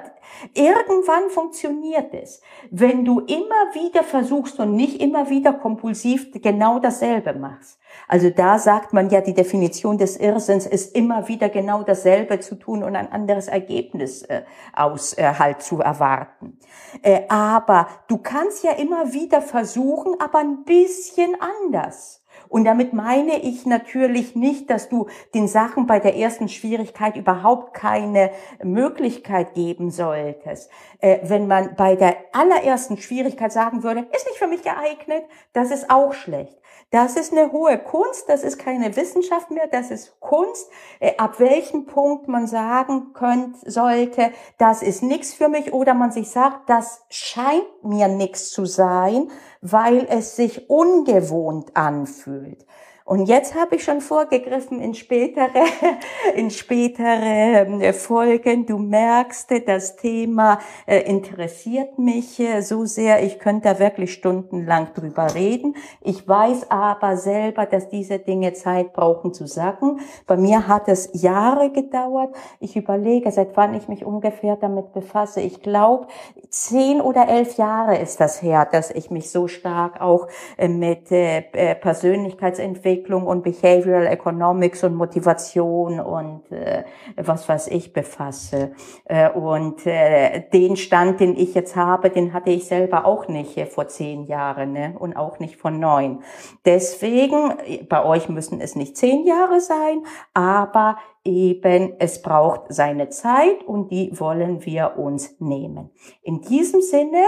Irgendwann 0.54 1.30
funktioniert 1.30 2.14
es, 2.14 2.42
wenn 2.72 3.06
du 3.06 3.20
immer 3.20 3.74
wieder 3.74 4.04
versuchst 4.04 4.60
und 4.60 4.76
nicht 4.76 5.02
immer 5.02 5.30
wieder 5.30 5.54
kompulsiv 5.54 6.32
genau 6.34 6.80
dasselbe 6.80 7.34
machst. 7.34 7.80
Also 8.08 8.30
da 8.30 8.58
sagt 8.58 8.94
man 8.94 9.10
ja, 9.10 9.22
die 9.22 9.34
Definition 9.34 9.98
des 9.98 10.18
Irrsinns 10.18 10.66
ist 10.66 10.96
immer 10.96 11.28
wieder 11.28 11.50
genau 11.50 11.84
dasselbe 11.84 12.40
zu 12.40 12.56
tun 12.56 12.84
und 12.84 12.96
ein 12.96 13.12
anderes 13.12 13.48
Ergebnis 13.48 14.24
äh, 14.24 14.44
aus 14.74 15.14
äh, 15.18 15.34
halt 15.38 15.62
zu 15.62 15.80
erwarten. 15.80 16.58
Äh, 17.02 17.22
aber 17.30 17.88
du 18.08 18.18
kannst 18.18 18.64
ja 18.64 18.72
immer 18.72 19.14
wieder 19.14 19.42
versuchen, 19.42 20.16
aber 20.20 20.40
ein 20.40 20.64
bisschen 20.64 21.36
anders. 21.40 22.23
Und 22.54 22.66
damit 22.66 22.94
meine 22.94 23.42
ich 23.42 23.66
natürlich 23.66 24.36
nicht, 24.36 24.70
dass 24.70 24.88
du 24.88 25.08
den 25.34 25.48
Sachen 25.48 25.88
bei 25.88 26.00
der 26.00 26.16
ersten 26.16 26.48
Schwierigkeit 26.50 27.16
überhaupt 27.16 27.74
keine 27.74 28.30
Möglichkeit 28.64 29.56
geben 29.56 29.90
solltest. 29.90 30.70
Äh, 31.04 31.20
wenn 31.24 31.48
man 31.48 31.76
bei 31.76 31.98
der 31.98 32.16
allerersten 32.32 32.96
Schwierigkeit 32.96 33.52
sagen 33.52 33.84
würde, 33.84 34.08
ist 34.16 34.26
nicht 34.26 34.38
für 34.38 34.48
mich 34.48 34.64
geeignet, 34.64 35.26
das 35.52 35.70
ist 35.70 35.90
auch 35.90 36.14
schlecht. 36.14 36.58
Das 36.92 37.18
ist 37.18 37.34
eine 37.34 37.52
hohe 37.52 37.78
Kunst, 37.78 38.30
das 38.30 38.42
ist 38.44 38.58
keine 38.58 38.96
Wissenschaft 38.96 39.52
mehr, 39.52 39.68
das 39.68 39.92
ist 39.92 40.18
Kunst, 40.22 40.70
äh, 41.02 41.18
ab 41.18 41.42
welchem 41.42 41.88
Punkt 41.88 42.30
man 42.30 42.48
sagen 42.48 43.12
könnte, 43.14 43.70
sollte, 43.70 44.32
das 44.58 44.82
ist 44.82 45.04
nichts 45.04 45.34
für 45.34 45.50
mich 45.50 45.74
oder 45.74 45.94
man 45.94 46.14
sich 46.14 46.30
sagt, 46.30 46.70
das 46.70 47.04
scheint 47.10 47.84
mir 47.84 48.08
nichts 48.08 48.52
zu 48.52 48.66
sein, 48.66 49.30
weil 49.60 50.08
es 50.10 50.38
sich 50.38 50.70
ungewohnt 50.70 51.76
anfühlt. 51.76 52.66
Und 53.06 53.26
jetzt 53.26 53.54
habe 53.54 53.76
ich 53.76 53.84
schon 53.84 54.00
vorgegriffen 54.00 54.80
in 54.80 54.94
spätere, 54.94 55.50
in 56.36 56.50
spätere 56.50 57.68
ähm, 57.68 57.94
Folgen. 57.94 58.66
Du 58.66 58.78
merkst, 58.78 59.52
das 59.66 59.98
Thema 59.98 60.60
äh, 60.86 61.00
interessiert 61.00 62.00
mich 62.00 62.40
äh, 62.40 62.62
so 62.62 62.86
sehr. 62.86 63.22
Ich 63.22 63.40
könnte 63.40 63.68
da 63.68 63.80
wirklich 63.80 64.14
stundenlang 64.14 64.94
drüber 64.94 65.36
reden. 65.36 65.76
Ich 66.00 66.26
weiß 66.26 66.72
aber 66.72 67.18
selber, 67.18 67.66
dass 67.66 67.90
diese 67.90 68.20
Dinge 68.20 68.54
Zeit 68.54 68.94
brauchen 68.94 69.34
zu 69.34 69.48
sacken. 69.48 70.00
Bei 70.26 70.38
mir 70.38 70.70
hat 70.70 70.88
es 70.88 71.10
Jahre 71.12 71.72
gedauert. 71.72 72.34
Ich 72.62 72.78
überlege, 72.78 73.34
seit 73.34 73.58
wann 73.58 73.74
ich 73.74 73.90
mich 73.90 74.06
ungefähr 74.06 74.56
damit 74.56 74.94
befasse. 74.94 75.42
Ich 75.42 75.62
glaube, 75.62 76.08
zehn 76.50 77.02
oder 77.02 77.28
elf 77.28 77.58
Jahre 77.58 77.98
ist 77.98 78.22
das 78.22 78.42
her, 78.42 78.66
dass 78.72 78.92
ich 78.92 79.12
mich 79.12 79.30
so 79.30 79.50
stark 79.50 80.00
auch 80.00 80.30
äh, 80.56 80.70
mit 80.70 81.10
Persönlichkeitsentwicklung 81.10 82.93
Entwicklung 82.94 83.26
und 83.26 83.44
Behavioral 83.44 84.06
Economics 84.06 84.84
und 84.84 84.96
Motivation 84.96 86.00
und 86.00 86.52
äh, 86.52 86.84
was 87.18 87.50
weiß 87.50 87.68
ich 87.70 87.92
befasse. 87.92 88.74
Äh, 89.06 89.30
und 89.32 89.86
äh, 89.86 90.48
den 90.54 90.76
Stand, 90.76 91.20
den 91.20 91.36
ich 91.36 91.56
jetzt 91.56 91.76
habe, 91.76 92.10
den 92.12 92.34
hatte 92.34 92.52
ich 92.52 92.66
selber 92.66 93.06
auch 93.06 93.28
nicht 93.28 93.58
äh, 93.58 93.66
vor 93.66 93.88
zehn 93.88 94.26
Jahren 94.26 94.74
ne? 94.74 94.96
und 94.98 95.16
auch 95.16 95.40
nicht 95.40 95.58
vor 95.58 95.72
neun. 95.72 96.22
Deswegen, 96.66 97.54
bei 97.90 98.06
euch 98.06 98.30
müssen 98.30 98.62
es 98.62 98.76
nicht 98.76 98.96
zehn 98.96 99.26
Jahre 99.26 99.60
sein, 99.60 100.04
aber 100.34 100.98
eben, 101.24 101.94
es 102.00 102.22
braucht 102.22 102.62
seine 102.70 103.10
Zeit 103.10 103.64
und 103.66 103.92
die 103.92 104.12
wollen 104.20 104.66
wir 104.66 104.98
uns 104.98 105.40
nehmen. 105.40 105.90
In 106.22 106.42
diesem 106.42 106.82
Sinne, 106.82 107.24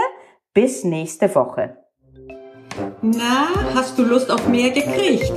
bis 0.54 0.84
nächste 0.84 1.34
Woche. 1.34 1.85
Na, 3.02 3.48
hast 3.74 3.98
du 3.98 4.04
Lust 4.04 4.30
auf 4.30 4.48
mehr 4.48 4.70
gekriegt? 4.70 5.30